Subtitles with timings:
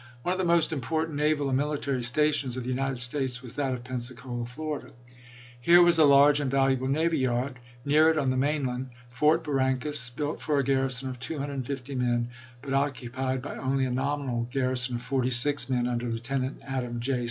[0.23, 3.71] One of the most important naval and military stations of the United States was that
[3.71, 4.89] of Pensacola, Florida.
[5.59, 8.89] Here was a large and valu able navy yard; near it, on the main land,
[9.09, 12.29] Fort Barrancas, built for a garrison of 250 men,
[12.63, 17.19] but oc cupied by only a nominal garrison of 46 men under Lieutenant Adam J.